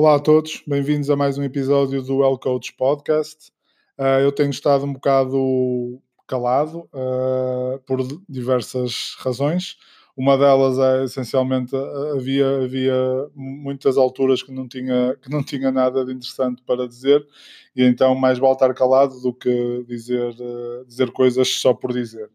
Olá 0.00 0.14
a 0.14 0.20
todos, 0.20 0.62
bem-vindos 0.64 1.10
a 1.10 1.16
mais 1.16 1.38
um 1.38 1.42
episódio 1.42 2.00
do 2.00 2.18
Well 2.18 2.38
Coach 2.38 2.72
Podcast. 2.74 3.50
Uh, 3.98 4.22
eu 4.22 4.30
tenho 4.30 4.50
estado 4.50 4.84
um 4.84 4.92
bocado 4.92 6.00
calado 6.24 6.88
uh, 6.94 7.80
por 7.84 7.98
diversas 8.28 9.16
razões. 9.18 9.76
Uma 10.16 10.38
delas 10.38 10.78
é 10.78 11.02
essencialmente 11.02 11.74
havia, 12.14 12.62
havia 12.62 12.94
muitas 13.34 13.98
alturas 13.98 14.40
que 14.40 14.52
não, 14.52 14.68
tinha, 14.68 15.16
que 15.20 15.28
não 15.28 15.42
tinha 15.42 15.72
nada 15.72 16.04
de 16.04 16.12
interessante 16.12 16.62
para 16.62 16.86
dizer, 16.86 17.26
e 17.74 17.82
então 17.82 18.14
mais 18.14 18.38
vale 18.38 18.52
estar 18.52 18.72
calado 18.74 19.20
do 19.20 19.34
que 19.34 19.84
dizer, 19.88 20.30
uh, 20.30 20.84
dizer 20.86 21.10
coisas 21.10 21.48
só 21.48 21.74
por 21.74 21.92
dizer. 21.92 22.30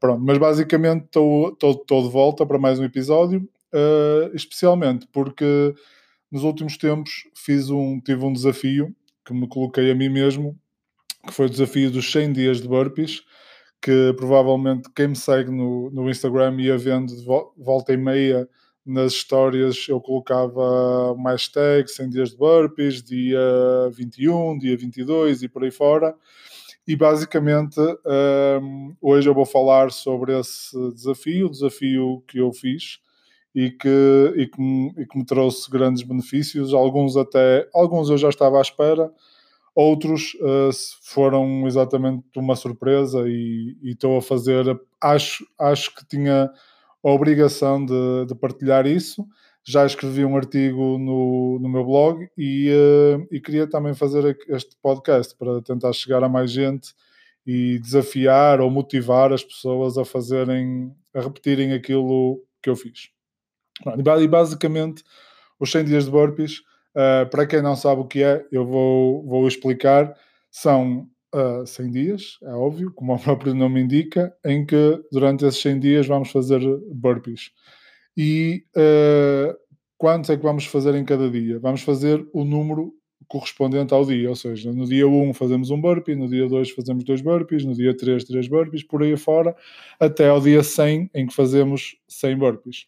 Pronto, 0.00 0.24
mas 0.24 0.38
basicamente 0.38 1.04
estou 1.04 2.02
de 2.02 2.10
volta 2.10 2.44
para 2.44 2.58
mais 2.58 2.80
um 2.80 2.84
episódio, 2.84 3.48
especialmente 4.34 5.06
porque 5.12 5.72
nos 6.30 6.42
últimos 6.42 6.76
tempos 6.76 7.24
fiz 7.34 7.70
um, 7.70 8.00
tive 8.00 8.24
um 8.24 8.32
desafio 8.32 8.94
que 9.24 9.34
me 9.34 9.48
coloquei 9.48 9.90
a 9.90 9.94
mim 9.94 10.08
mesmo, 10.08 10.58
que 11.26 11.32
foi 11.32 11.46
o 11.46 11.50
desafio 11.50 11.90
dos 11.90 12.10
100 12.10 12.32
dias 12.32 12.60
de 12.60 12.68
burpees, 12.68 13.22
que 13.82 14.14
provavelmente 14.16 14.88
quem 14.94 15.08
me 15.08 15.16
segue 15.16 15.50
no, 15.50 15.90
no 15.90 16.08
Instagram 16.08 16.60
ia 16.60 16.78
vendo 16.78 17.14
de 17.14 17.24
volta 17.24 17.92
e 17.92 17.96
meia 17.96 18.48
nas 18.86 19.14
histórias 19.14 19.86
eu 19.88 20.00
colocava 20.00 21.12
uma 21.12 21.32
hashtag 21.32 21.90
100 21.90 22.08
dias 22.08 22.30
de 22.30 22.36
burpees, 22.36 23.02
dia 23.02 23.40
21, 23.92 24.58
dia 24.58 24.76
22 24.76 25.42
e 25.42 25.48
por 25.48 25.64
aí 25.64 25.72
fora. 25.72 26.14
E 26.86 26.94
basicamente 26.94 27.80
um, 27.80 28.94
hoje 29.00 29.28
eu 29.28 29.34
vou 29.34 29.44
falar 29.44 29.90
sobre 29.90 30.38
esse 30.38 30.76
desafio, 30.92 31.46
o 31.46 31.50
desafio 31.50 32.22
que 32.28 32.38
eu 32.38 32.52
fiz 32.52 33.00
e 33.56 33.70
que, 33.70 34.34
e 34.36 34.46
que, 34.46 34.60
me, 34.60 34.92
e 34.98 35.06
que 35.06 35.16
me 35.16 35.24
trouxe 35.24 35.70
grandes 35.70 36.02
benefícios. 36.02 36.74
Alguns 36.74 37.16
até, 37.16 37.66
alguns 37.72 38.10
eu 38.10 38.18
já 38.18 38.28
estava 38.28 38.58
à 38.58 38.60
espera, 38.60 39.10
outros 39.74 40.34
uh, 40.34 40.70
foram 41.00 41.66
exatamente 41.66 42.22
uma 42.36 42.54
surpresa 42.54 43.26
e, 43.26 43.74
e, 43.82 43.92
estou 43.92 44.18
a 44.18 44.22
fazer, 44.22 44.78
acho, 45.02 45.46
acho 45.58 45.94
que 45.94 46.06
tinha 46.06 46.52
a 47.02 47.10
obrigação 47.10 47.82
de, 47.84 48.26
de, 48.26 48.34
partilhar 48.34 48.86
isso. 48.86 49.26
Já 49.64 49.86
escrevi 49.86 50.22
um 50.22 50.36
artigo 50.36 50.98
no, 50.98 51.58
no 51.58 51.68
meu 51.68 51.84
blog 51.84 52.28
e, 52.36 52.70
uh, 52.70 53.26
e 53.32 53.40
queria 53.40 53.66
também 53.66 53.94
fazer 53.94 54.36
este 54.48 54.76
podcast 54.82 55.34
para 55.34 55.62
tentar 55.62 55.94
chegar 55.94 56.22
a 56.22 56.28
mais 56.28 56.50
gente 56.50 56.94
e 57.46 57.78
desafiar 57.78 58.60
ou 58.60 58.70
motivar 58.70 59.32
as 59.32 59.42
pessoas 59.42 59.96
a 59.96 60.04
fazerem, 60.04 60.94
a 61.14 61.22
repetirem 61.22 61.72
aquilo 61.72 62.42
que 62.62 62.68
eu 62.68 62.76
fiz. 62.76 63.15
E 63.98 64.28
basicamente, 64.28 65.02
os 65.58 65.70
100 65.70 65.84
dias 65.84 66.04
de 66.04 66.10
burpees, 66.10 66.60
uh, 66.94 67.28
para 67.30 67.46
quem 67.46 67.62
não 67.62 67.76
sabe 67.76 68.00
o 68.00 68.06
que 68.06 68.22
é, 68.22 68.44
eu 68.50 68.64
vou, 68.66 69.24
vou 69.26 69.46
explicar. 69.46 70.14
São 70.50 71.08
uh, 71.34 71.62
eh, 71.62 71.66
100 71.66 71.90
dias, 71.90 72.38
é 72.42 72.52
óbvio, 72.52 72.90
como 72.94 73.14
o 73.14 73.18
próprio 73.20 73.54
nome 73.54 73.80
indica, 73.80 74.34
em 74.44 74.64
que 74.64 75.02
durante 75.12 75.44
esses 75.44 75.60
100 75.60 75.80
dias 75.80 76.06
vamos 76.06 76.30
fazer 76.30 76.60
burpees. 76.92 77.50
E 78.16 78.64
uh, 78.74 79.54
quantos 79.98 80.30
é 80.30 80.36
que 80.36 80.42
vamos 80.42 80.64
fazer 80.64 80.94
em 80.94 81.04
cada 81.04 81.28
dia? 81.28 81.58
Vamos 81.58 81.82
fazer 81.82 82.26
o 82.32 82.44
número 82.44 82.94
correspondente 83.28 83.92
ao 83.92 84.04
dia, 84.04 84.28
ou 84.28 84.36
seja, 84.36 84.72
no 84.72 84.86
dia 84.86 85.06
1 85.06 85.34
fazemos 85.34 85.70
um 85.70 85.80
burpee, 85.80 86.14
no 86.14 86.28
dia 86.28 86.48
2 86.48 86.70
fazemos 86.70 87.04
dois 87.04 87.20
burpees, 87.20 87.64
no 87.64 87.74
dia 87.74 87.94
3 87.96 88.24
três 88.24 88.46
burpees, 88.48 88.84
por 88.84 89.02
aí 89.02 89.16
fora, 89.16 89.54
até 89.98 90.28
ao 90.28 90.40
dia 90.40 90.62
100 90.62 91.10
em 91.12 91.26
que 91.26 91.34
fazemos 91.34 91.96
100 92.08 92.38
burpees. 92.38 92.86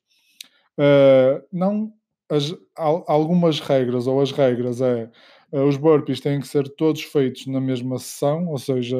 Uh, 0.78 1.44
não 1.52 1.92
as, 2.30 2.54
algumas 2.76 3.58
regras, 3.58 4.06
ou 4.06 4.20
as 4.20 4.30
regras 4.30 4.80
é 4.80 5.10
uh, 5.52 5.64
os 5.64 5.76
burpees 5.76 6.20
têm 6.20 6.40
que 6.40 6.46
ser 6.46 6.68
todos 6.68 7.02
feitos 7.02 7.46
na 7.46 7.60
mesma 7.60 7.98
sessão, 7.98 8.46
ou 8.48 8.58
seja, 8.58 8.96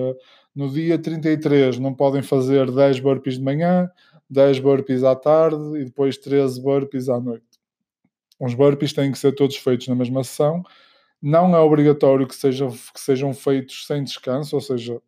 no 0.54 0.68
dia 0.68 0.98
33 0.98 1.78
não 1.78 1.94
podem 1.94 2.22
fazer 2.22 2.70
10 2.70 3.00
burpees 3.00 3.36
de 3.36 3.44
manhã, 3.44 3.88
10 4.28 4.58
burpees 4.60 5.04
à 5.04 5.14
tarde 5.14 5.78
e 5.78 5.84
depois 5.84 6.18
13 6.18 6.60
burpees 6.60 7.08
à 7.08 7.20
noite. 7.20 7.46
Os 8.40 8.54
burpees 8.54 8.92
têm 8.92 9.12
que 9.12 9.18
ser 9.18 9.32
todos 9.32 9.56
feitos 9.56 9.88
na 9.88 9.94
mesma 9.94 10.22
sessão. 10.22 10.62
Não 11.20 11.54
é 11.54 11.60
obrigatório 11.60 12.26
que 12.26 12.34
sejam, 12.34 12.70
que 12.70 13.00
sejam 13.00 13.32
feitos 13.34 13.86
sem 13.86 14.04
descanso, 14.04 14.54
ou 14.54 14.62
seja, 14.62 15.00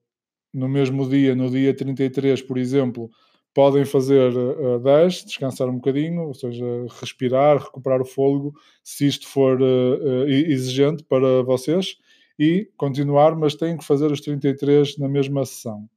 no 0.53 0.69
mesmo 0.69 1.09
dia, 1.09 1.34
no 1.34 1.48
dia 1.48 1.75
33, 1.75 2.42
por 2.42 2.59
exemplo, 2.59 3.10
podem 3.54 3.84
fazer 3.84 4.32
uh, 4.36 4.78
10, 4.78 5.24
descansar 5.24 5.68
um 5.68 5.76
bocadinho, 5.76 6.28
ou 6.28 6.34
seja, 6.34 6.64
respirar, 7.00 7.58
recuperar 7.58 8.00
o 8.00 8.04
fôlego, 8.04 8.54
se 8.82 9.06
isto 9.06 9.26
for 9.26 9.60
uh, 9.60 10.28
exigente 10.28 11.02
para 11.04 11.42
vocês, 11.42 11.96
e 12.38 12.70
continuar, 12.76 13.36
mas 13.36 13.54
têm 13.54 13.76
que 13.76 13.84
fazer 13.84 14.10
os 14.10 14.20
33 14.20 14.96
na 14.98 15.08
mesma 15.08 15.44
sessão. 15.44 15.88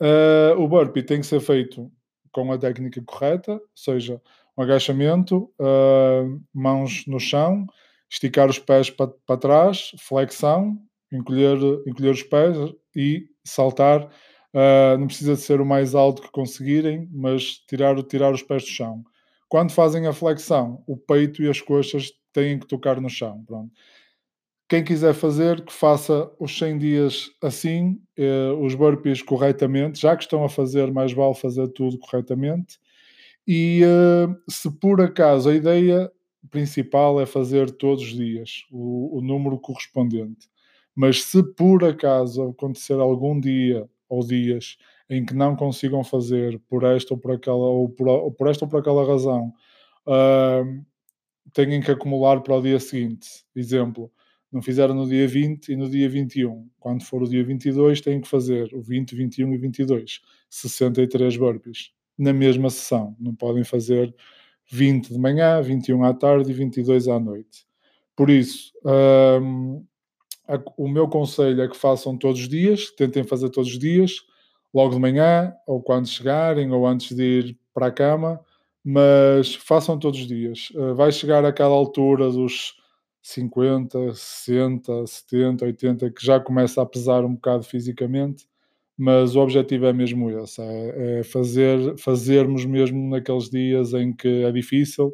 Uh, 0.00 0.58
o 0.58 0.68
burpee 0.68 1.02
tem 1.02 1.20
que 1.20 1.26
ser 1.26 1.40
feito 1.40 1.90
com 2.32 2.52
a 2.52 2.58
técnica 2.58 3.02
correta, 3.04 3.52
ou 3.52 3.60
seja, 3.74 4.20
um 4.56 4.62
agachamento, 4.62 5.50
uh, 5.60 6.42
mãos 6.54 7.04
no 7.06 7.18
chão, 7.18 7.66
esticar 8.10 8.48
os 8.48 8.58
pés 8.58 8.88
para, 8.88 9.10
para 9.26 9.36
trás, 9.36 9.92
flexão, 9.98 10.78
encolher, 11.12 11.58
encolher 11.86 12.12
os 12.12 12.22
pés 12.22 12.56
e 12.94 13.26
saltar 13.44 14.08
Uh, 14.56 14.96
não 14.96 15.06
precisa 15.06 15.34
de 15.34 15.42
ser 15.42 15.60
o 15.60 15.66
mais 15.66 15.94
alto 15.94 16.22
que 16.22 16.30
conseguirem, 16.30 17.06
mas 17.12 17.58
tirar, 17.68 18.02
tirar 18.04 18.32
os 18.32 18.42
pés 18.42 18.62
do 18.62 18.70
chão. 18.70 19.04
Quando 19.50 19.70
fazem 19.70 20.06
a 20.06 20.14
flexão, 20.14 20.82
o 20.86 20.96
peito 20.96 21.42
e 21.42 21.50
as 21.50 21.60
coxas 21.60 22.10
têm 22.32 22.58
que 22.58 22.66
tocar 22.66 22.98
no 22.98 23.10
chão. 23.10 23.44
Pronto. 23.44 23.70
Quem 24.66 24.82
quiser 24.82 25.12
fazer, 25.12 25.62
que 25.62 25.72
faça 25.72 26.32
os 26.40 26.56
100 26.58 26.78
dias 26.78 27.30
assim, 27.42 28.00
eh, 28.16 28.50
os 28.58 28.74
burpees 28.74 29.22
corretamente, 29.22 30.00
já 30.00 30.16
que 30.16 30.24
estão 30.24 30.42
a 30.42 30.48
fazer, 30.48 30.90
mais 30.90 31.12
vale 31.12 31.34
fazer 31.34 31.68
tudo 31.68 31.98
corretamente. 31.98 32.78
E 33.46 33.82
eh, 33.84 34.34
se 34.48 34.70
por 34.70 35.00
acaso 35.02 35.50
a 35.50 35.54
ideia 35.54 36.10
principal 36.50 37.20
é 37.20 37.26
fazer 37.26 37.70
todos 37.70 38.04
os 38.04 38.14
dias 38.14 38.64
o, 38.70 39.18
o 39.18 39.20
número 39.20 39.58
correspondente, 39.58 40.48
mas 40.94 41.22
se 41.22 41.42
por 41.54 41.84
acaso 41.84 42.48
acontecer 42.50 42.94
algum 42.94 43.38
dia 43.38 43.88
ou 44.08 44.26
dias 44.26 44.76
em 45.08 45.24
que 45.24 45.34
não 45.34 45.56
consigam 45.56 46.02
fazer 46.02 46.60
por 46.68 46.84
esta 46.84 47.14
ou 47.14 47.20
por 47.20 47.32
aquela 47.32 47.56
ou 47.56 47.88
por, 47.88 48.08
ou 48.08 48.32
por 48.32 48.48
esta 48.48 48.64
ou 48.64 48.70
por 48.70 48.80
aquela 48.80 49.06
razão 49.06 49.52
uh, 50.06 50.84
têm 51.52 51.80
que 51.80 51.90
acumular 51.90 52.40
para 52.40 52.56
o 52.56 52.62
dia 52.62 52.78
seguinte. 52.80 53.28
Exemplo, 53.54 54.10
não 54.50 54.62
fizeram 54.62 54.94
no 54.94 55.06
dia 55.06 55.26
20 55.26 55.68
e 55.72 55.76
no 55.76 55.88
dia 55.88 56.08
21. 56.08 56.68
Quando 56.78 57.04
for 57.04 57.22
o 57.22 57.28
dia 57.28 57.44
22, 57.44 58.00
têm 58.00 58.20
que 58.20 58.28
fazer 58.28 58.72
o 58.74 58.80
20, 58.80 59.14
21 59.14 59.54
e 59.54 59.58
22. 59.58 60.20
63 60.48 61.36
burpees 61.36 61.92
na 62.18 62.32
mesma 62.32 62.70
sessão. 62.70 63.16
Não 63.20 63.34
podem 63.34 63.64
fazer 63.64 64.14
20 64.70 65.12
de 65.12 65.18
manhã, 65.18 65.60
21 65.60 66.04
à 66.04 66.14
tarde 66.14 66.50
e 66.50 66.54
22 66.54 67.08
à 67.08 67.20
noite. 67.20 67.66
Por 68.16 68.30
isso, 68.30 68.72
um, 69.42 69.84
o 70.76 70.88
meu 70.88 71.08
conselho 71.08 71.62
é 71.62 71.68
que 71.68 71.76
façam 71.76 72.16
todos 72.16 72.40
os 72.40 72.48
dias, 72.48 72.90
tentem 72.90 73.24
fazer 73.24 73.50
todos 73.50 73.70
os 73.70 73.78
dias, 73.78 74.22
logo 74.72 74.94
de 74.94 75.00
manhã, 75.00 75.52
ou 75.66 75.82
quando 75.82 76.08
chegarem, 76.08 76.70
ou 76.70 76.86
antes 76.86 77.16
de 77.16 77.22
ir 77.22 77.58
para 77.74 77.86
a 77.86 77.90
cama, 77.90 78.40
mas 78.84 79.54
façam 79.54 79.98
todos 79.98 80.20
os 80.20 80.26
dias. 80.26 80.68
Eh, 80.74 80.92
vai 80.94 81.10
chegar 81.10 81.44
aquela 81.44 81.74
altura 81.74 82.30
dos 82.30 82.74
50, 83.22 84.14
60, 84.14 85.06
70, 85.06 85.64
80, 85.64 86.10
que 86.10 86.24
já 86.24 86.38
começa 86.38 86.80
a 86.80 86.86
pesar 86.86 87.24
um 87.24 87.34
bocado 87.34 87.64
fisicamente, 87.64 88.46
mas 88.96 89.34
o 89.34 89.40
objetivo 89.40 89.86
é 89.86 89.92
mesmo 89.92 90.30
esse, 90.30 90.62
é, 90.62 91.18
é 91.20 91.22
fazer, 91.24 91.98
fazermos 91.98 92.64
mesmo 92.64 93.10
naqueles 93.10 93.50
dias 93.50 93.92
em 93.94 94.12
que 94.12 94.44
é 94.44 94.52
difícil, 94.52 95.12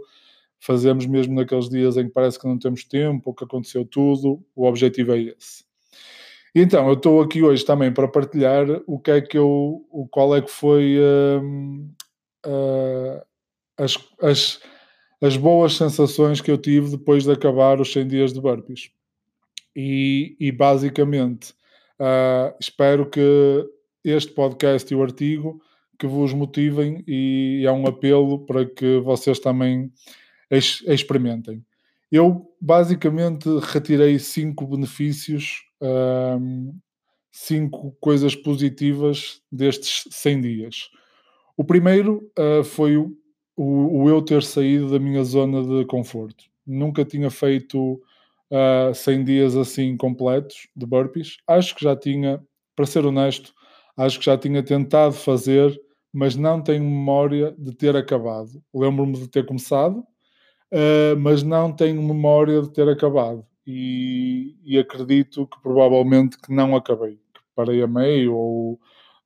fazemos 0.62 1.06
mesmo 1.06 1.34
naqueles 1.34 1.68
dias 1.68 1.96
em 1.96 2.06
que 2.06 2.12
parece 2.12 2.38
que 2.38 2.46
não 2.46 2.56
temos 2.56 2.84
tempo 2.84 3.30
ou 3.30 3.34
que 3.34 3.42
aconteceu 3.42 3.84
tudo, 3.84 4.40
o 4.54 4.64
objetivo 4.64 5.12
é 5.12 5.18
esse. 5.18 5.64
Então, 6.54 6.86
eu 6.86 6.94
estou 6.94 7.20
aqui 7.20 7.42
hoje 7.42 7.64
também 7.64 7.92
para 7.92 8.06
partilhar 8.06 8.64
o 8.86 8.98
que 8.98 9.10
é 9.10 9.20
que 9.20 9.36
eu, 9.36 9.84
o 9.90 10.06
qual 10.06 10.36
é 10.36 10.40
que 10.40 10.50
foi 10.50 10.98
uh, 10.98 11.40
uh, 12.46 13.22
as, 13.76 13.98
as, 14.22 14.60
as 15.20 15.36
boas 15.36 15.74
sensações 15.74 16.40
que 16.40 16.50
eu 16.50 16.58
tive 16.58 16.90
depois 16.90 17.24
de 17.24 17.32
acabar 17.32 17.80
os 17.80 17.92
100 17.92 18.06
dias 18.06 18.32
de 18.32 18.40
burpees. 18.40 18.90
E, 19.74 20.36
e 20.38 20.52
basicamente, 20.52 21.54
uh, 21.98 22.54
espero 22.60 23.10
que 23.10 23.66
este 24.04 24.30
podcast 24.32 24.92
e 24.92 24.96
o 24.96 25.02
artigo 25.02 25.60
que 25.98 26.06
vos 26.06 26.32
motivem 26.32 27.02
e 27.06 27.64
é 27.66 27.72
um 27.72 27.86
apelo 27.86 28.46
para 28.46 28.64
que 28.64 29.00
vocês 29.00 29.40
também 29.40 29.90
experimentem. 30.52 31.64
Eu 32.10 32.54
basicamente 32.60 33.48
retirei 33.62 34.18
cinco 34.18 34.66
benefícios, 34.66 35.62
um, 35.80 36.74
cinco 37.30 37.96
coisas 37.98 38.36
positivas 38.36 39.40
destes 39.50 40.04
100 40.10 40.40
dias. 40.42 40.90
O 41.56 41.64
primeiro 41.64 42.30
uh, 42.38 42.62
foi 42.62 42.98
o, 42.98 43.16
o, 43.56 44.08
eu 44.08 44.20
ter 44.20 44.42
saído 44.42 44.90
da 44.90 44.98
minha 44.98 45.24
zona 45.24 45.62
de 45.62 45.86
conforto. 45.86 46.44
nunca 46.66 47.04
tinha 47.04 47.30
feito 47.30 47.94
uh, 48.50 48.94
100 48.94 49.24
dias 49.24 49.56
assim 49.56 49.96
completos 49.96 50.68
de 50.76 50.84
burpees. 50.84 51.38
Acho 51.46 51.74
que 51.74 51.84
já 51.84 51.96
tinha, 51.96 52.42
para 52.76 52.86
ser 52.86 53.06
honesto, 53.06 53.54
acho 53.96 54.18
que 54.18 54.26
já 54.26 54.36
tinha 54.36 54.62
tentado 54.62 55.14
fazer, 55.14 55.78
mas 56.12 56.36
não 56.36 56.62
tenho 56.62 56.84
memória 56.84 57.54
de 57.58 57.74
ter 57.74 57.96
acabado. 57.96 58.62
Lembro-me 58.74 59.14
de 59.14 59.28
ter 59.28 59.46
começado, 59.46 60.04
uh, 60.72 61.16
mas 61.18 61.42
não 61.42 61.72
tenho 61.72 62.02
memória 62.02 62.62
de 62.62 62.72
ter 62.72 62.88
acabado. 62.88 63.44
E, 63.66 64.56
e, 64.64 64.76
acredito 64.78 65.46
que 65.46 65.60
provavelmente 65.62 66.36
que 66.36 66.52
não 66.52 66.74
acabei, 66.74 67.12
que 67.32 67.40
parei 67.54 67.80
a 67.80 67.86
meio 67.86 68.34
ou 68.34 68.72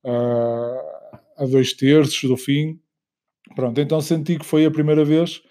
uh, 0.03 1.17
a 1.37 1.45
dois 1.49 1.73
terços 1.73 2.29
do 2.29 2.37
fim. 2.37 2.79
Pronto, 3.55 3.79
então 3.81 3.99
senti 3.99 4.37
que 4.37 4.45
foi 4.45 4.65
a 4.65 4.71
primeira 4.71 5.03
vez 5.03 5.41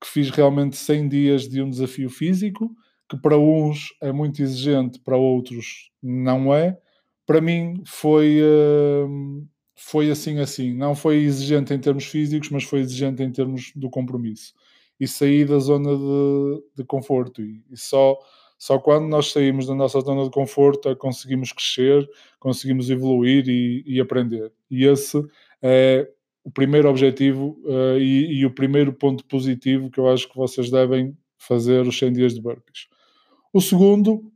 que 0.00 0.08
fiz 0.08 0.30
realmente 0.30 0.76
100 0.76 1.08
dias 1.08 1.48
de 1.48 1.62
um 1.62 1.70
desafio 1.70 2.10
físico 2.10 2.74
que 3.08 3.16
para 3.16 3.38
uns 3.38 3.94
é 4.00 4.10
muito 4.10 4.42
exigente, 4.42 4.98
para 4.98 5.16
outros 5.16 5.90
não 6.02 6.52
é. 6.52 6.78
Para 7.26 7.40
mim 7.40 7.82
foi, 7.86 8.40
uh, 8.42 9.46
foi 9.76 10.10
assim 10.10 10.40
assim. 10.40 10.74
Não 10.74 10.94
foi 10.94 11.18
exigente 11.18 11.72
em 11.72 11.78
termos 11.78 12.06
físicos, 12.06 12.48
mas 12.50 12.64
foi 12.64 12.80
exigente 12.80 13.22
em 13.22 13.30
termos 13.30 13.70
do 13.76 13.90
compromisso. 13.90 14.54
E 15.02 15.08
sair 15.08 15.46
da 15.46 15.58
zona 15.58 15.96
de, 15.96 16.62
de 16.76 16.84
conforto. 16.84 17.42
E, 17.42 17.64
e, 17.70 17.76
só, 17.76 18.16
só 18.56 18.78
quando 18.78 19.08
nós 19.08 19.32
saímos 19.32 19.66
da 19.66 19.74
nossa 19.74 20.00
zona 20.00 20.24
de 20.24 20.30
conforto 20.30 20.88
é 20.88 20.94
conseguimos 20.94 21.52
crescer, 21.52 22.08
conseguimos 22.38 22.90
evoluir 22.90 23.48
e, 23.48 23.82
e 23.86 24.00
aprender. 24.00 24.52
E 24.70 24.84
esse 24.84 25.20
é 25.60 26.08
o 26.44 26.50
primeiro 26.50 26.88
objetivo 26.88 27.58
uh, 27.64 27.98
e, 27.98 28.40
e, 28.40 28.46
o 28.46 28.50
primeiro 28.50 28.92
ponto 28.92 29.24
positivo 29.24 29.90
que 29.90 29.98
eu 29.98 30.08
acho 30.08 30.28
que 30.28 30.36
vocês 30.36 30.70
devem 30.70 31.16
fazer 31.38 31.86
os 31.86 31.98
100 31.98 32.12
dias 32.12 32.34
de 32.34 32.40
burpees. 32.40 32.88
O 33.52 33.60
segundo 33.60 34.32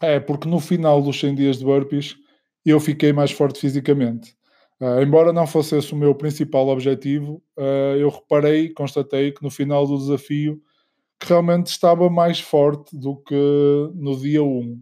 é 0.00 0.20
porque 0.20 0.48
no 0.48 0.60
final 0.60 1.02
dos 1.02 1.18
100 1.18 1.34
dias 1.34 1.58
de 1.58 1.64
burpees 1.64 2.16
eu 2.64 2.78
fiquei 2.80 3.12
mais 3.12 3.30
forte 3.30 3.60
fisicamente. 3.60 4.37
Uh, 4.80 5.02
embora 5.02 5.32
não 5.32 5.46
fosse 5.46 5.76
esse 5.76 5.92
o 5.92 5.96
meu 5.96 6.14
principal 6.14 6.68
objetivo, 6.68 7.42
uh, 7.56 7.96
eu 7.98 8.08
reparei, 8.10 8.70
constatei 8.70 9.32
que 9.32 9.42
no 9.42 9.50
final 9.50 9.86
do 9.86 9.98
desafio 9.98 10.60
que 11.20 11.28
realmente 11.28 11.66
estava 11.66 12.08
mais 12.08 12.40
forte 12.40 12.96
do 12.96 13.16
que 13.16 13.34
no 13.94 14.16
dia 14.16 14.42
1, 14.42 14.80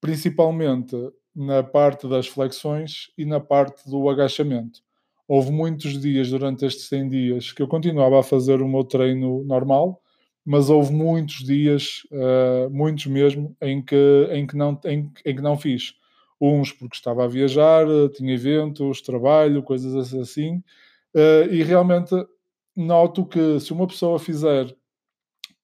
principalmente 0.00 0.96
na 1.34 1.62
parte 1.62 2.08
das 2.08 2.26
flexões 2.26 3.10
e 3.18 3.24
na 3.24 3.40
parte 3.40 3.88
do 3.88 4.08
agachamento. 4.08 4.80
Houve 5.26 5.50
muitos 5.50 6.00
dias 6.00 6.30
durante 6.30 6.64
estes 6.64 6.88
100 6.88 7.08
dias 7.08 7.52
que 7.52 7.62
eu 7.62 7.68
continuava 7.68 8.20
a 8.20 8.22
fazer 8.22 8.62
o 8.62 8.68
meu 8.68 8.84
treino 8.84 9.44
normal, 9.44 10.00
mas 10.44 10.68
houve 10.68 10.92
muitos 10.92 11.36
dias, 11.36 12.02
uh, 12.12 12.68
muitos 12.70 13.06
mesmo, 13.06 13.56
em 13.60 13.82
que, 13.82 14.28
em, 14.30 14.46
que 14.46 14.56
não, 14.56 14.78
em, 14.84 15.10
em, 15.24 15.36
que 15.36 15.42
não 15.42 15.56
fiz. 15.56 15.94
Uns 16.40 16.72
porque 16.72 16.96
estava 16.96 17.24
a 17.24 17.28
viajar, 17.28 17.86
tinha 18.14 18.34
eventos, 18.34 19.00
trabalho, 19.00 19.62
coisas 19.62 20.14
assim, 20.14 20.56
uh, 21.14 21.50
e 21.50 21.62
realmente 21.62 22.14
noto 22.76 23.24
que 23.26 23.60
se 23.60 23.72
uma 23.72 23.86
pessoa 23.86 24.18
fizer 24.18 24.74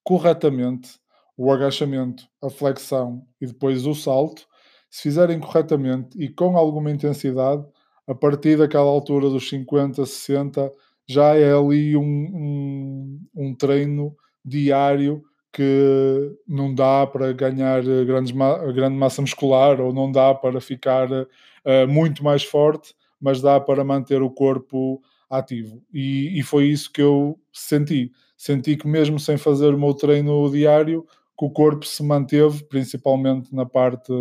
corretamente 0.04 0.98
o 1.36 1.50
agachamento, 1.50 2.24
a 2.42 2.50
flexão 2.50 3.26
e 3.40 3.46
depois 3.46 3.86
o 3.86 3.94
salto, 3.94 4.46
se 4.90 5.02
fizerem 5.02 5.40
corretamente 5.40 6.18
e 6.18 6.28
com 6.28 6.56
alguma 6.56 6.90
intensidade, 6.90 7.66
a 8.06 8.14
partir 8.14 8.58
daquela 8.58 8.90
altura 8.90 9.30
dos 9.30 9.48
50, 9.48 10.04
60, 10.04 10.72
já 11.08 11.34
é 11.36 11.52
ali 11.52 11.96
um, 11.96 12.02
um, 12.02 13.20
um 13.34 13.54
treino 13.54 14.16
diário 14.44 15.22
que 15.52 16.36
não 16.46 16.74
dá 16.74 17.06
para 17.06 17.32
ganhar 17.32 17.82
grandes 18.06 18.32
ma 18.32 18.56
grande 18.72 18.96
massa 18.96 19.20
muscular 19.20 19.80
ou 19.80 19.92
não 19.92 20.10
dá 20.10 20.34
para 20.34 20.60
ficar 20.60 21.10
uh, 21.10 21.88
muito 21.88 22.22
mais 22.22 22.44
forte, 22.44 22.94
mas 23.20 23.40
dá 23.40 23.60
para 23.60 23.84
manter 23.84 24.22
o 24.22 24.30
corpo 24.30 25.02
ativo. 25.28 25.82
E, 25.92 26.38
e, 26.38 26.42
foi 26.42 26.66
isso 26.66 26.92
que 26.92 27.02
eu 27.02 27.38
senti. 27.52 28.10
Senti 28.36 28.76
que 28.76 28.88
mesmo 28.88 29.18
sem 29.18 29.36
fazer 29.36 29.74
o 29.74 29.78
meu 29.78 29.94
treino 29.94 30.50
diário, 30.50 31.06
que 31.38 31.44
o 31.44 31.50
corpo 31.50 31.86
se 31.86 32.02
manteve, 32.02 32.64
principalmente 32.64 33.54
na 33.54 33.64
parte 33.64 34.12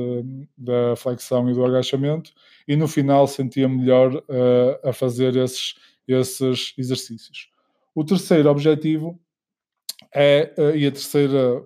da 0.57 0.95
flexão 0.95 1.49
e 1.49 1.53
do 1.53 1.65
agachamento, 1.65 2.31
e 2.67 2.75
no 2.75 2.87
final 2.87 3.27
sentia 3.27 3.67
melhor 3.67 4.15
uh, 4.15 4.87
a 4.87 4.93
fazer 4.93 5.35
esses, 5.35 5.75
esses 6.07 6.73
exercícios. 6.77 7.49
O 7.95 8.03
terceiro 8.03 8.49
objetivo 8.49 9.19
é, 10.13 10.53
eh, 10.57 10.77
e 10.77 10.87
a 10.87 10.91
terceira, 10.91 11.61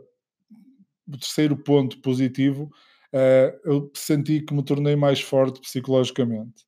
o 1.07 1.17
terceiro 1.17 1.57
ponto 1.57 1.99
positivo, 2.01 2.69
é, 3.11 3.55
eu 3.63 3.91
senti 3.93 4.41
que 4.41 4.53
me 4.53 4.63
tornei 4.63 4.95
mais 4.95 5.21
forte 5.21 5.61
psicologicamente. 5.61 6.65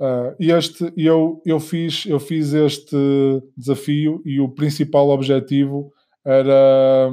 Uh, 0.00 0.36
este, 0.38 0.92
eu, 0.96 1.42
eu, 1.44 1.58
fiz, 1.58 2.06
eu 2.06 2.20
fiz 2.20 2.52
este 2.52 2.96
desafio 3.56 4.22
e 4.24 4.38
o 4.38 4.48
principal 4.48 5.08
objetivo 5.08 5.92
era, 6.24 7.10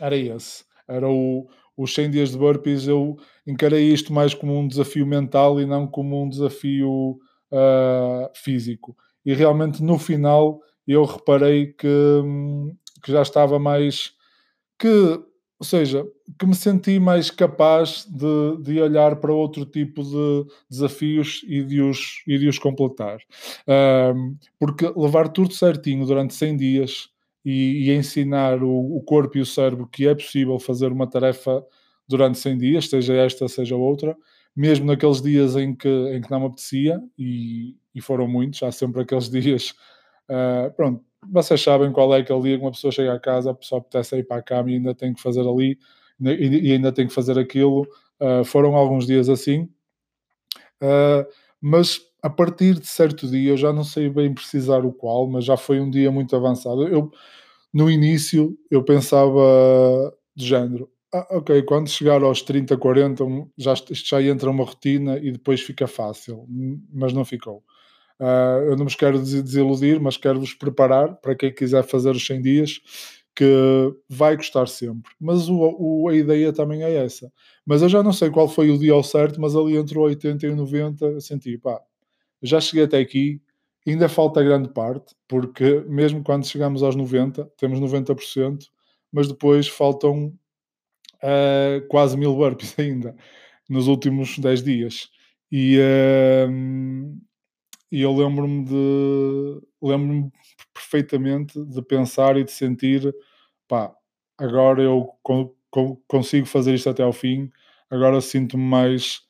era 0.00 0.16
esse. 0.16 0.64
Era 0.86 1.08
o, 1.08 1.48
os 1.76 1.92
100 1.92 2.10
dias 2.10 2.30
de 2.30 2.38
burpees. 2.38 2.86
Eu 2.86 3.16
encarei 3.46 3.92
isto 3.92 4.12
mais 4.12 4.34
como 4.34 4.56
um 4.56 4.68
desafio 4.68 5.06
mental 5.06 5.60
e 5.60 5.66
não 5.66 5.86
como 5.86 6.22
um 6.22 6.28
desafio 6.28 7.18
uh, 7.50 8.30
físico. 8.36 8.96
E 9.24 9.34
realmente 9.34 9.82
no 9.82 9.98
final 9.98 10.60
eu 10.86 11.04
reparei 11.04 11.72
que, 11.72 11.86
hum, 11.86 12.76
que 13.02 13.12
já 13.12 13.22
estava 13.22 13.58
mais. 13.58 14.12
que, 14.78 14.88
ou 15.58 15.64
seja, 15.66 16.04
que 16.38 16.46
me 16.46 16.54
senti 16.54 16.98
mais 16.98 17.30
capaz 17.30 18.06
de, 18.06 18.62
de 18.62 18.80
olhar 18.80 19.16
para 19.16 19.32
outro 19.32 19.64
tipo 19.64 20.02
de 20.02 20.46
desafios 20.70 21.42
e 21.46 21.62
de 21.62 21.80
os, 21.80 22.22
e 22.26 22.38
de 22.38 22.48
os 22.48 22.58
completar. 22.58 23.18
Um, 24.14 24.36
porque 24.58 24.92
levar 24.96 25.28
tudo 25.28 25.54
certinho 25.54 26.06
durante 26.06 26.34
100 26.34 26.56
dias 26.56 27.08
e, 27.44 27.88
e 27.88 27.92
ensinar 27.92 28.62
o, 28.62 28.96
o, 28.96 29.02
corpo 29.02 29.38
e 29.38 29.40
o 29.40 29.46
cérebro 29.46 29.86
que 29.86 30.08
é 30.08 30.14
possível 30.14 30.58
fazer 30.58 30.90
uma 30.92 31.06
tarefa 31.06 31.64
durante 32.08 32.38
100 32.38 32.58
dias, 32.58 32.88
seja 32.88 33.14
esta, 33.14 33.48
seja 33.48 33.76
outra, 33.76 34.16
mesmo 34.56 34.86
naqueles 34.86 35.20
dias 35.20 35.56
em 35.56 35.74
que, 35.74 35.88
em 35.88 36.20
que 36.20 36.30
não 36.30 36.40
me 36.40 36.46
apetecia, 36.46 37.00
e, 37.18 37.76
e 37.94 38.00
foram 38.00 38.28
muitos, 38.28 38.62
há 38.62 38.72
sempre 38.72 39.02
aqueles 39.02 39.28
dias, 39.30 39.74
uh, 40.30 40.72
pronto, 40.74 41.04
vocês 41.30 41.60
sabem 41.60 41.92
qual 41.92 42.14
é 42.14 42.20
aquele 42.20 42.42
dia 42.42 42.58
que 42.58 42.64
uma 42.64 42.72
pessoa 42.72 42.92
chega 42.92 43.14
a 43.14 43.20
casa, 43.20 43.50
a 43.50 43.54
pessoa 43.54 43.80
apetece 43.80 44.16
ir 44.16 44.24
para 44.24 44.38
a 44.38 44.42
cama 44.42 44.70
e 44.70 44.74
ainda 44.74 44.94
tem 44.94 45.14
que 45.14 45.20
fazer 45.20 45.46
ali 45.46 45.78
e, 46.20 46.72
ainda 46.72 46.92
tem 46.92 47.06
que 47.06 47.14
fazer 47.14 47.38
aquilo. 47.38 47.82
Uh, 48.20 48.44
foram 48.44 48.76
alguns 48.76 49.06
dias 49.06 49.28
assim, 49.28 49.68
uh, 50.82 51.26
mas 51.60 52.00
a 52.22 52.30
partir 52.30 52.78
de 52.78 52.86
certo 52.86 53.28
dia, 53.28 53.50
eu 53.50 53.56
já 53.56 53.72
não 53.72 53.84
sei 53.84 54.08
bem 54.08 54.32
precisar 54.32 54.84
o 54.84 54.92
qual, 54.92 55.26
mas 55.26 55.44
já 55.44 55.56
foi 55.56 55.80
um 55.80 55.90
dia 55.90 56.10
muito 56.10 56.34
avançado. 56.34 56.88
Eu, 56.88 57.12
no 57.72 57.90
início, 57.90 58.56
eu 58.70 58.82
pensava 58.82 60.14
de 60.34 60.46
género, 60.46 60.90
ah, 61.12 61.26
ok, 61.30 61.62
quando 61.64 61.88
chegar 61.88 62.22
aos 62.22 62.42
30, 62.42 62.76
40, 62.76 63.24
já, 63.58 63.74
isto 63.74 64.08
já 64.08 64.22
entra 64.22 64.50
uma 64.50 64.64
rotina 64.64 65.18
e 65.18 65.30
depois 65.32 65.60
fica 65.60 65.86
fácil, 65.86 66.46
mas 66.92 67.12
não 67.12 67.24
ficou. 67.24 67.62
Uh, 68.20 68.70
eu 68.70 68.76
não 68.76 68.84
vos 68.84 68.94
quero 68.94 69.18
desiludir, 69.18 70.00
mas 70.00 70.16
quero-vos 70.16 70.54
preparar 70.54 71.16
para 71.16 71.34
quem 71.34 71.52
quiser 71.52 71.82
fazer 71.82 72.10
os 72.10 72.26
100 72.26 72.42
dias, 72.42 72.80
que 73.34 73.92
vai 74.08 74.36
custar 74.36 74.68
sempre. 74.68 75.12
Mas 75.20 75.48
o, 75.48 75.56
o, 75.78 76.08
a 76.08 76.14
ideia 76.14 76.52
também 76.52 76.84
é 76.84 76.94
essa. 76.94 77.32
Mas 77.66 77.82
eu 77.82 77.88
já 77.88 78.02
não 78.02 78.12
sei 78.12 78.30
qual 78.30 78.48
foi 78.48 78.70
o 78.70 78.78
dia 78.78 78.92
ao 78.92 79.02
certo, 79.02 79.40
mas 79.40 79.56
ali 79.56 79.76
entre 79.76 79.98
o 79.98 80.02
80 80.02 80.46
e 80.46 80.50
o 80.50 80.56
90 80.56 81.04
eu 81.06 81.20
senti, 81.20 81.58
pá, 81.58 81.80
já 82.42 82.60
cheguei 82.60 82.84
até 82.84 82.98
aqui, 82.98 83.40
ainda 83.86 84.08
falta 84.08 84.42
grande 84.42 84.68
parte, 84.68 85.14
porque 85.26 85.84
mesmo 85.88 86.22
quando 86.22 86.46
chegamos 86.46 86.82
aos 86.82 86.94
90, 86.94 87.50
temos 87.56 87.80
90%, 87.80 88.68
mas 89.12 89.28
depois 89.28 89.68
faltam 89.68 90.32
uh, 91.22 91.86
quase 91.88 92.16
mil 92.16 92.34
burpees 92.34 92.74
ainda, 92.78 93.16
nos 93.68 93.88
últimos 93.88 94.38
10 94.38 94.62
dias. 94.62 95.10
E, 95.50 95.78
uh, 95.78 97.18
e 97.90 98.02
eu 98.02 98.14
lembro-me 98.14 98.64
de 98.64 99.60
lembro-me 99.82 100.30
perfeitamente 100.72 101.62
de 101.64 101.82
pensar 101.82 102.36
e 102.36 102.44
de 102.44 102.52
sentir 102.52 103.14
pá, 103.68 103.94
agora 104.38 104.82
eu 104.82 105.08
consigo 106.06 106.46
fazer 106.46 106.74
isto 106.74 106.90
até 106.90 107.02
ao 107.02 107.12
fim, 107.12 107.50
agora 107.90 108.20
sinto-me 108.20 108.64
mais 108.64 109.22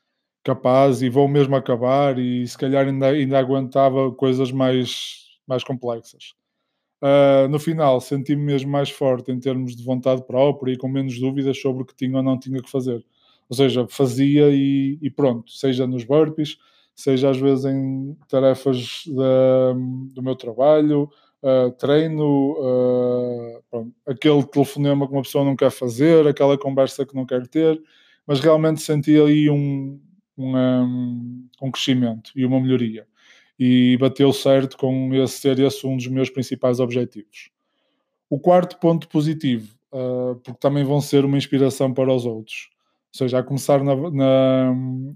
capaz 0.44 1.02
e 1.02 1.08
vou 1.08 1.26
mesmo 1.26 1.56
acabar 1.56 2.18
e 2.18 2.46
se 2.46 2.56
calhar 2.58 2.86
ainda, 2.86 3.08
ainda 3.08 3.38
aguentava 3.38 4.12
coisas 4.12 4.52
mais, 4.52 5.24
mais 5.46 5.64
complexas. 5.64 6.34
Uh, 7.02 7.48
no 7.48 7.58
final 7.58 8.00
senti-me 8.00 8.42
mesmo 8.42 8.70
mais 8.70 8.90
forte 8.90 9.30
em 9.30 9.38
termos 9.38 9.76
de 9.76 9.84
vontade 9.84 10.26
própria 10.26 10.72
e 10.72 10.76
com 10.78 10.88
menos 10.88 11.18
dúvidas 11.18 11.60
sobre 11.60 11.82
o 11.82 11.86
que 11.86 11.94
tinha 11.94 12.16
ou 12.16 12.22
não 12.22 12.38
tinha 12.38 12.62
que 12.62 12.70
fazer. 12.70 13.04
Ou 13.48 13.56
seja, 13.56 13.86
fazia 13.88 14.48
e, 14.50 14.98
e 15.02 15.10
pronto, 15.10 15.50
seja 15.52 15.86
nos 15.86 16.04
burpees, 16.04 16.56
seja 16.94 17.30
às 17.30 17.38
vezes 17.38 17.64
em 17.64 18.16
tarefas 18.28 19.04
da, 19.08 19.72
do 20.14 20.22
meu 20.22 20.36
trabalho, 20.36 21.10
uh, 21.42 21.70
treino, 21.72 22.52
uh, 22.52 23.62
pronto, 23.70 23.92
aquele 24.06 24.42
telefonema 24.44 25.06
que 25.06 25.12
uma 25.12 25.22
pessoa 25.22 25.44
não 25.44 25.56
quer 25.56 25.70
fazer, 25.70 26.26
aquela 26.26 26.56
conversa 26.56 27.04
que 27.04 27.14
não 27.14 27.26
quer 27.26 27.46
ter, 27.46 27.80
mas 28.26 28.40
realmente 28.40 28.80
senti 28.80 29.20
aí 29.20 29.50
um, 29.50 30.00
um, 30.38 31.48
um 31.60 31.70
crescimento 31.70 32.30
e 32.34 32.44
uma 32.44 32.60
melhoria. 32.60 33.06
E 33.58 33.96
bateu 34.00 34.32
certo 34.32 34.76
com 34.76 35.14
esse 35.14 35.38
ser 35.38 35.58
esse 35.60 35.86
um 35.86 35.96
dos 35.96 36.08
meus 36.08 36.30
principais 36.30 36.80
objetivos. 36.80 37.50
O 38.28 38.38
quarto 38.40 38.78
ponto 38.78 39.08
positivo, 39.08 39.76
uh, 39.92 40.36
porque 40.36 40.58
também 40.58 40.82
vão 40.84 41.00
ser 41.00 41.24
uma 41.24 41.36
inspiração 41.36 41.92
para 41.92 42.12
os 42.12 42.24
outros. 42.24 42.73
Ou 43.14 43.18
seja, 43.18 43.38
a 43.38 43.42
começar 43.44 43.84
na, 43.84 43.94
na, 44.10 44.74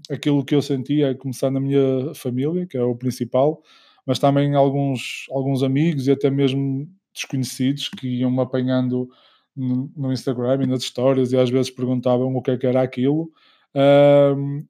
aquilo 0.09 0.45
que 0.45 0.55
eu 0.55 0.61
senti 0.61 1.03
é 1.03 1.13
começar 1.13 1.51
na 1.51 1.59
minha 1.59 2.13
família, 2.15 2.65
que 2.65 2.77
é 2.77 2.81
o 2.81 2.95
principal, 2.95 3.61
mas 4.05 4.17
também 4.17 4.55
alguns, 4.55 5.25
alguns 5.29 5.63
amigos 5.63 6.07
e 6.07 6.11
até 6.11 6.29
mesmo 6.29 6.89
desconhecidos 7.13 7.89
que 7.89 8.07
iam-me 8.07 8.39
apanhando 8.39 9.09
no, 9.53 9.91
no, 9.97 10.13
Instagram 10.13 10.63
e 10.63 10.67
nas 10.67 10.83
histórias 10.83 11.33
e 11.33 11.37
às 11.37 11.49
vezes 11.49 11.69
perguntavam 11.69 12.33
o 12.33 12.41
que 12.41 12.51
é 12.51 12.57
que 12.57 12.65
era 12.65 12.81
aquilo. 12.81 13.29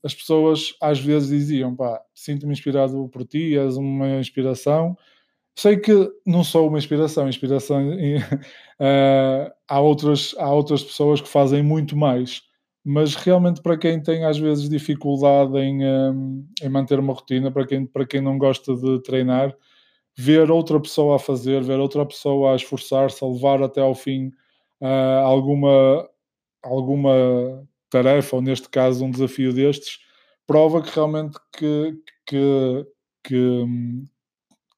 As 0.03 0.15
pessoas 0.15 0.73
às 0.81 0.99
vezes 0.99 1.29
diziam: 1.29 1.75
pá, 1.75 2.01
sinto-me 2.15 2.53
inspirado 2.53 3.07
por 3.09 3.25
ti, 3.27 3.55
és 3.55 3.77
uma 3.77 4.19
inspiração. 4.19 4.97
Sei 5.55 5.77
que 5.77 5.91
não 6.25 6.43
sou 6.43 6.67
uma 6.67 6.79
inspiração, 6.79 7.29
inspiração 7.29 7.89
uh, 7.89 9.51
há, 9.67 9.79
outras, 9.79 10.33
há 10.37 10.51
outras 10.51 10.83
pessoas 10.83 11.21
que 11.21 11.27
fazem 11.27 11.61
muito 11.61 11.97
mais, 11.97 12.41
mas 12.83 13.15
realmente 13.15 13.61
para 13.61 13.77
quem 13.77 14.01
tem 14.01 14.25
às 14.25 14.37
vezes 14.37 14.69
dificuldade 14.69 15.57
em, 15.57 15.83
um, 15.85 16.47
em 16.61 16.69
manter 16.69 16.99
uma 16.99 17.13
rotina, 17.13 17.51
para 17.51 17.65
quem, 17.65 17.85
para 17.85 18.05
quem 18.05 18.21
não 18.21 18.37
gosta 18.37 18.75
de 18.75 19.01
treinar, 19.03 19.55
ver 20.17 20.51
outra 20.51 20.79
pessoa 20.79 21.15
a 21.15 21.19
fazer, 21.19 21.61
ver 21.63 21.79
outra 21.79 22.05
pessoa 22.05 22.53
a 22.53 22.55
esforçar-se, 22.55 23.23
a 23.23 23.27
levar 23.27 23.61
até 23.63 23.81
ao 23.81 23.95
fim 23.95 24.27
uh, 24.81 25.23
alguma, 25.23 26.09
alguma 26.63 27.67
tarefa, 27.89 28.35
ou 28.35 28.41
neste 28.41 28.69
caso 28.69 29.05
um 29.05 29.11
desafio 29.11 29.53
destes, 29.53 29.99
prova 30.45 30.81
que 30.81 30.93
realmente 30.93 31.37
que, 31.55 31.93
que, 32.25 32.85
que, 33.23 33.65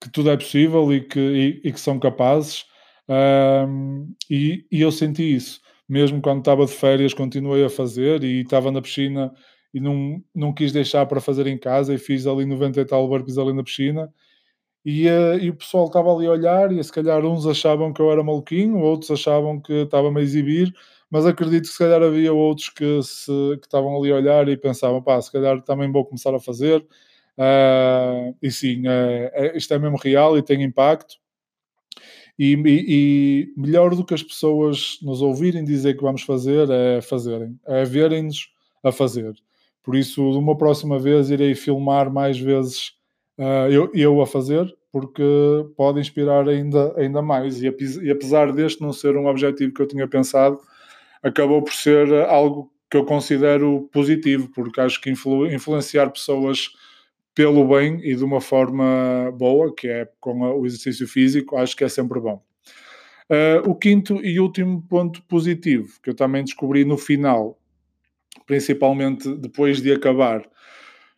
que 0.01 0.09
tudo 0.11 0.29
é 0.29 0.37
possível 0.37 0.93
e 0.93 1.01
que, 1.01 1.19
e, 1.19 1.69
e 1.69 1.71
que 1.71 1.79
são 1.79 1.99
capazes. 1.99 2.65
Um, 3.07 4.13
e, 4.29 4.65
e, 4.71 4.81
eu 4.81 4.91
senti 4.91 5.35
isso. 5.35 5.59
Mesmo 5.91 6.21
quando 6.21 6.39
estava 6.39 6.65
de 6.65 6.73
férias, 6.73 7.13
continuei 7.13 7.65
a 7.65 7.69
fazer 7.69 8.23
e 8.23 8.41
estava 8.41 8.71
na 8.71 8.81
piscina 8.81 9.33
e 9.73 9.79
não, 9.79 10.23
não 10.33 10.53
quis 10.53 10.71
deixar 10.71 11.05
para 11.05 11.21
fazer 11.21 11.47
em 11.47 11.57
casa 11.57 11.93
e 11.93 11.97
fiz 11.97 12.27
ali 12.27 12.45
90 12.45 12.81
e 12.81 12.85
tal 12.85 13.07
burpees 13.07 13.37
ali 13.37 13.53
na 13.53 13.63
piscina 13.63 14.11
e, 14.85 15.07
uh, 15.07 15.37
e 15.39 15.49
o 15.49 15.55
pessoal 15.55 15.85
estava 15.85 16.13
ali 16.13 16.25
a 16.25 16.31
olhar, 16.31 16.71
e 16.71 16.83
se 16.83 16.91
calhar 16.91 17.23
uns 17.25 17.45
achavam 17.45 17.93
que 17.93 18.01
eu 18.01 18.11
era 18.11 18.23
maluquinho, 18.23 18.79
outros 18.79 19.11
achavam 19.11 19.59
que 19.61 19.73
estava-me 19.73 20.19
a 20.19 20.23
exibir, 20.23 20.73
mas 21.09 21.25
acredito 21.25 21.63
que 21.63 21.69
se 21.73 21.77
calhar 21.77 22.01
havia 22.01 22.33
outros 22.33 22.69
que, 22.69 23.01
se, 23.03 23.31
que 23.59 23.67
estavam 23.67 23.95
ali 23.97 24.11
a 24.11 24.15
olhar 24.15 24.47
e 24.49 24.57
pensavam, 24.57 25.01
pá, 25.01 25.21
se 25.21 25.31
calhar 25.31 25.61
também 25.61 25.91
vou 25.91 26.05
começar 26.05 26.33
a 26.33 26.39
fazer. 26.39 26.81
Uh, 27.37 28.35
e 28.41 28.51
sim, 28.51 28.83
uh, 28.87 29.55
isto 29.55 29.73
é 29.73 29.79
mesmo 29.79 29.97
real 29.97 30.37
e 30.37 30.43
tem 30.43 30.63
impacto. 30.63 31.15
E, 32.37 32.53
e, 32.53 32.85
e, 32.87 33.53
melhor 33.55 33.95
do 33.95 34.05
que 34.05 34.13
as 34.13 34.23
pessoas 34.23 34.97
nos 35.01 35.21
ouvirem 35.21 35.63
dizer 35.63 35.95
que 35.95 36.03
vamos 36.03 36.23
fazer 36.23 36.69
é 36.69 37.01
fazerem, 37.01 37.59
é 37.65 37.83
verem-nos 37.83 38.49
a 38.83 38.91
fazer. 38.91 39.33
Por 39.83 39.95
isso, 39.95 40.31
de 40.31 40.37
uma 40.37 40.57
próxima 40.57 40.99
vez, 40.99 41.29
irei 41.29 41.55
filmar 41.55 42.11
mais 42.11 42.39
vezes 42.39 42.93
uh, 43.37 43.69
eu, 43.69 43.91
eu 43.93 44.21
a 44.21 44.27
fazer, 44.27 44.73
porque 44.91 45.23
pode 45.75 45.99
inspirar 45.99 46.47
ainda, 46.47 46.93
ainda 46.97 47.21
mais. 47.21 47.61
E, 47.61 47.67
e 48.01 48.11
apesar 48.11 48.51
deste 48.51 48.81
não 48.81 48.93
ser 48.93 49.15
um 49.15 49.27
objetivo 49.27 49.73
que 49.73 49.81
eu 49.81 49.87
tinha 49.87 50.07
pensado, 50.07 50.59
acabou 51.23 51.61
por 51.61 51.73
ser 51.73 52.11
algo 52.25 52.71
que 52.89 52.97
eu 52.97 53.05
considero 53.05 53.89
positivo, 53.91 54.49
porque 54.53 54.81
acho 54.81 54.99
que 54.99 55.09
influ, 55.09 55.51
influenciar 55.51 56.09
pessoas 56.09 56.71
pelo 57.33 57.67
bem 57.67 57.99
e 58.03 58.15
de 58.15 58.23
uma 58.23 58.41
forma 58.41 59.31
boa, 59.37 59.73
que 59.73 59.87
é 59.87 60.07
com 60.19 60.41
o 60.41 60.65
exercício 60.65 61.07
físico, 61.07 61.57
acho 61.57 61.75
que 61.75 61.83
é 61.83 61.89
sempre 61.89 62.19
bom. 62.19 62.43
Uh, 63.29 63.69
o 63.69 63.75
quinto 63.75 64.15
e 64.25 64.39
último 64.41 64.81
ponto 64.89 65.23
positivo 65.23 65.87
que 66.03 66.09
eu 66.09 66.13
também 66.13 66.43
descobri 66.43 66.83
no 66.83 66.97
final, 66.97 67.57
principalmente 68.45 69.33
depois 69.35 69.81
de 69.81 69.93
acabar, 69.93 70.45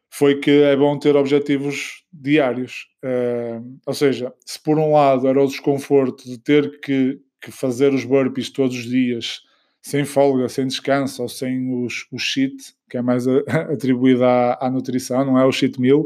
foi 0.08 0.40
que 0.40 0.52
é 0.52 0.76
bom 0.76 1.00
ter 1.00 1.16
objetivos 1.16 2.04
diários. 2.14 2.86
Uh, 3.04 3.80
ou 3.84 3.96
seja, 3.96 4.32
se 4.46 4.62
por 4.62 4.78
um 4.78 4.94
lado 4.94 5.28
era 5.28 5.42
o 5.42 5.48
desconforto 5.48 6.24
de 6.26 6.38
ter 6.38 6.80
que, 6.82 7.20
que, 7.42 7.50
fazer 7.50 7.92
os 7.92 8.06
burpees 8.06 8.52
todos 8.52 8.78
os 8.78 8.84
dias, 8.84 9.42
sem 9.84 10.06
folga, 10.06 10.48
sem 10.48 10.66
descanso 10.66 11.22
ou 11.22 11.28
sem 11.28 11.84
os, 11.84 12.08
o 12.10 12.18
cheat, 12.18 12.74
que 12.90 12.96
é 12.96 13.02
mais 13.02 13.28
a, 13.28 13.40
atribuído 13.74 14.24
à, 14.24 14.58
à, 14.62 14.72
nutrição, 14.72 15.26
não 15.26 15.38
é 15.38 15.46
o 15.46 15.52
cheat 15.52 15.80
meal, 15.80 16.06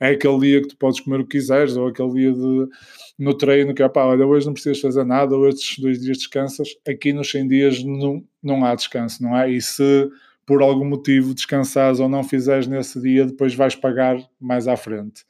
é 0.00 0.10
aquele 0.10 0.38
dia 0.38 0.62
que 0.62 0.68
tu 0.68 0.76
podes 0.78 0.98
comer 1.00 1.20
o 1.20 1.24
que 1.24 1.38
quiseres, 1.38 1.76
ou 1.76 1.88
aquele 1.88 2.10
dia 2.14 2.32
de, 2.32 2.68
no 3.18 3.34
treino 3.34 3.74
que 3.74 3.82
é 3.82 3.88
pá, 3.88 4.04
olha, 4.06 4.26
hoje 4.26 4.46
não 4.46 4.54
precisas 4.54 4.80
fazer 4.80 5.04
nada, 5.04 5.36
ou 5.36 5.46
estes 5.46 5.78
dois 5.78 6.00
dias 6.00 6.16
descansas. 6.16 6.68
Aqui 6.88 7.12
nos 7.12 7.30
100 7.30 7.48
dias 7.48 7.84
não, 7.84 8.24
não 8.42 8.64
há 8.64 8.74
descanso, 8.74 9.22
não 9.22 9.36
é? 9.36 9.50
E 9.50 9.60
se 9.60 10.08
por 10.46 10.62
algum 10.62 10.86
motivo 10.86 11.34
descansares 11.34 12.00
ou 12.00 12.08
não 12.08 12.24
fizeres 12.24 12.66
nesse 12.66 12.98
dia, 13.02 13.26
depois 13.26 13.54
vais 13.54 13.74
pagar 13.74 14.16
mais 14.40 14.66
à 14.66 14.76
frente. 14.76 15.26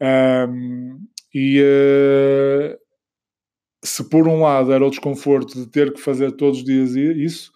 Um, 0.00 1.00
e 1.34 1.62
uh, 1.62 2.78
se 3.82 4.08
por 4.08 4.26
um 4.26 4.42
lado 4.42 4.72
era 4.72 4.84
o 4.84 4.90
desconforto 4.90 5.54
de 5.54 5.66
ter 5.66 5.92
que 5.92 6.00
fazer 6.00 6.32
todos 6.32 6.58
os 6.58 6.64
dias 6.64 6.94
isso, 6.96 7.52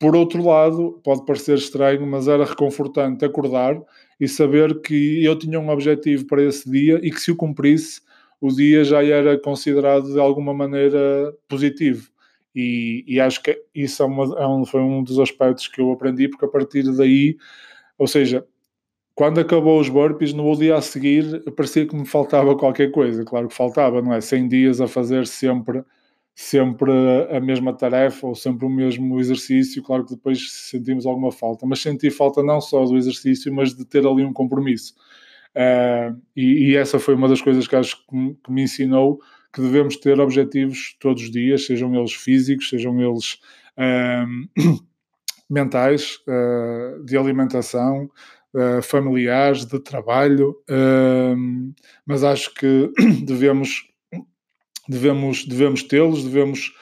por 0.00 0.16
outro 0.16 0.42
lado, 0.42 0.98
pode 1.04 1.26
parecer 1.26 1.58
estranho, 1.58 2.06
mas 2.06 2.26
era 2.26 2.46
reconfortante 2.46 3.22
acordar 3.22 3.78
e 4.18 4.26
saber 4.26 4.80
que 4.80 5.22
eu 5.22 5.38
tinha 5.38 5.60
um 5.60 5.68
objetivo 5.68 6.26
para 6.26 6.42
esse 6.42 6.70
dia 6.70 6.98
e 7.02 7.10
que 7.10 7.20
se 7.20 7.30
o 7.30 7.36
cumprisse, 7.36 8.00
o 8.40 8.48
dia 8.48 8.82
já 8.82 9.04
era 9.04 9.38
considerado 9.38 10.10
de 10.10 10.18
alguma 10.18 10.54
maneira 10.54 11.34
positivo. 11.46 12.10
E, 12.56 13.04
e 13.06 13.20
acho 13.20 13.42
que 13.42 13.62
isso 13.74 14.02
é 14.02 14.06
uma, 14.06 14.40
é 14.40 14.46
um, 14.46 14.64
foi 14.64 14.80
um 14.80 15.02
dos 15.04 15.18
aspectos 15.18 15.68
que 15.68 15.82
eu 15.82 15.92
aprendi, 15.92 16.28
porque 16.28 16.46
a 16.46 16.48
partir 16.48 16.82
daí, 16.96 17.36
ou 17.98 18.06
seja, 18.06 18.46
quando 19.14 19.40
acabou 19.40 19.80
os 19.80 19.88
burpees, 19.88 20.32
no 20.32 20.56
dia 20.56 20.76
a 20.76 20.82
seguir, 20.82 21.42
parecia 21.52 21.86
que 21.86 21.94
me 21.94 22.06
faltava 22.06 22.56
qualquer 22.56 22.90
coisa. 22.90 23.24
Claro 23.24 23.48
que 23.48 23.54
faltava, 23.54 24.00
não 24.00 24.14
é? 24.14 24.20
100 24.20 24.48
dias 24.48 24.80
a 24.80 24.88
fazer 24.88 25.26
sempre, 25.26 25.84
sempre 26.34 26.90
a 27.30 27.40
mesma 27.40 27.72
tarefa 27.72 28.26
ou 28.26 28.34
sempre 28.34 28.66
o 28.66 28.70
mesmo 28.70 29.20
exercício. 29.20 29.82
Claro 29.82 30.04
que 30.04 30.14
depois 30.14 30.50
sentimos 30.50 31.04
alguma 31.04 31.30
falta, 31.30 31.66
mas 31.66 31.80
senti 31.80 32.10
falta 32.10 32.42
não 32.42 32.60
só 32.60 32.84
do 32.84 32.96
exercício, 32.96 33.52
mas 33.52 33.74
de 33.74 33.84
ter 33.84 34.06
ali 34.06 34.24
um 34.24 34.32
compromisso. 34.32 34.94
Uh, 35.54 36.16
e, 36.36 36.70
e, 36.70 36.76
essa 36.76 37.00
foi 37.00 37.14
uma 37.14 37.28
das 37.28 37.42
coisas 37.42 37.66
que 37.66 37.74
acho 37.74 38.06
que, 38.06 38.36
que 38.44 38.52
me 38.52 38.62
ensinou 38.62 39.20
que 39.52 39.60
devemos 39.60 39.96
ter 39.96 40.20
objetivos 40.20 40.96
todos 41.00 41.24
os 41.24 41.30
dias, 41.30 41.66
sejam 41.66 41.92
eles 41.94 42.12
físicos, 42.12 42.68
sejam 42.68 43.00
eles 43.00 43.40
um, 43.76 44.48
mentais, 45.50 46.20
uh, 46.28 47.04
de 47.04 47.16
alimentação, 47.16 48.08
uh, 48.54 48.82
familiares, 48.82 49.64
de 49.64 49.78
trabalho, 49.80 50.56
um, 50.68 51.72
mas 52.06 52.24
acho 52.24 52.54
que 52.54 52.90
devemos, 53.24 53.88
devemos, 54.88 55.46
devemos 55.46 55.82
tê-los, 55.82 56.24
devemos, 56.24 56.72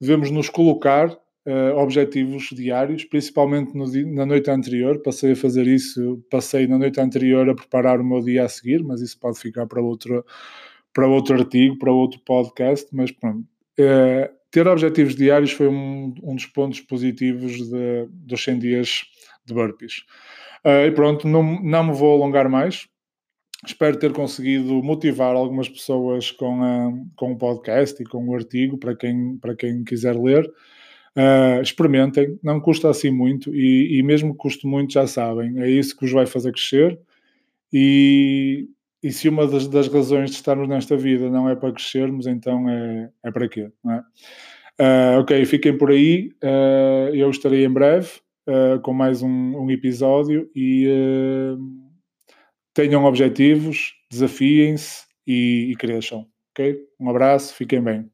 devemos 0.00 0.30
nos 0.30 0.48
colocar 0.48 1.10
uh, 1.10 1.76
objetivos 1.76 2.48
diários, 2.52 3.04
principalmente 3.04 3.74
no, 3.76 3.86
na 4.14 4.26
noite 4.26 4.50
anterior. 4.50 5.00
Passei 5.02 5.32
a 5.32 5.36
fazer 5.36 5.66
isso, 5.66 6.22
passei 6.30 6.66
na 6.66 6.78
noite 6.78 7.00
anterior 7.00 7.48
a 7.48 7.54
preparar 7.54 8.00
o 8.00 8.04
meu 8.04 8.20
dia 8.20 8.44
a 8.44 8.48
seguir, 8.48 8.82
mas 8.82 9.00
isso 9.00 9.18
pode 9.18 9.38
ficar 9.38 9.66
para 9.66 9.80
outro 9.80 10.24
para 10.94 11.08
outro 11.08 11.36
artigo, 11.36 11.76
para 11.76 11.90
outro 11.90 12.20
podcast, 12.20 12.88
mas 12.92 13.10
pronto. 13.10 13.44
É, 13.76 14.30
ter 14.52 14.68
objetivos 14.68 15.16
diários 15.16 15.50
foi 15.50 15.66
um, 15.66 16.14
um 16.22 16.36
dos 16.36 16.46
pontos 16.46 16.80
positivos 16.80 17.68
de, 17.68 18.06
dos 18.08 18.44
100 18.44 18.58
dias 18.60 19.02
de 19.44 19.52
burpees. 19.52 20.04
Uh, 20.64 20.86
e 20.86 20.90
pronto, 20.92 21.28
não, 21.28 21.62
não 21.62 21.84
me 21.84 21.92
vou 21.92 22.14
alongar 22.14 22.48
mais. 22.48 22.86
Espero 23.66 23.98
ter 23.98 24.12
conseguido 24.12 24.82
motivar 24.82 25.34
algumas 25.34 25.68
pessoas 25.68 26.30
com, 26.30 26.62
a, 26.62 26.92
com 27.16 27.32
o 27.32 27.38
podcast 27.38 28.02
e 28.02 28.06
com 28.06 28.28
o 28.28 28.34
artigo, 28.34 28.78
para 28.78 28.94
quem, 28.94 29.38
para 29.38 29.54
quem 29.54 29.84
quiser 29.84 30.16
ler. 30.16 30.46
Uh, 31.16 31.62
experimentem, 31.62 32.38
não 32.42 32.60
custa 32.60 32.90
assim 32.90 33.10
muito 33.10 33.54
e, 33.54 33.98
e 33.98 34.02
mesmo 34.02 34.32
que 34.32 34.38
custe 34.38 34.66
muito, 34.66 34.92
já 34.92 35.06
sabem, 35.06 35.60
é 35.62 35.70
isso 35.70 35.96
que 35.96 36.04
os 36.04 36.12
vai 36.12 36.26
fazer 36.26 36.52
crescer. 36.52 36.98
E 37.72 38.68
e 39.04 39.12
se 39.12 39.28
uma 39.28 39.46
das, 39.46 39.68
das, 39.68 39.86
razões 39.86 40.30
de 40.30 40.36
estarmos 40.36 40.66
nesta 40.66 40.96
vida 40.96 41.28
não 41.28 41.46
é 41.46 41.54
para 41.54 41.70
crescermos, 41.70 42.26
então 42.26 42.66
é, 42.70 43.10
é 43.22 43.30
para 43.30 43.46
quê? 43.46 43.70
É? 43.86 45.16
Uh, 45.16 45.20
ok, 45.20 45.44
fiquem 45.44 45.76
por 45.76 45.90
aí. 45.90 46.30
Uh, 46.42 47.14
eu 47.14 47.28
estarei 47.28 47.66
em 47.66 47.70
breve 47.70 48.08
uh, 48.48 48.80
com 48.82 48.92
mais 48.92 49.22
um, 49.22 49.28
um 49.28 49.70
episódio 49.70 50.50
e 50.54 50.88
tenham 52.74 53.04
objetivos, 53.04 53.94
desafiem-se 54.10 55.04
e, 55.26 55.70
e 55.70 55.76
cresçam. 55.76 56.26
Ok? 56.50 56.78
Um 57.00 57.08
abraço, 57.10 57.54
fiquem 57.54 57.82
bem. 57.82 58.13